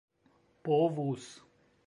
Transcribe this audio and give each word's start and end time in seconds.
povus 0.69 1.27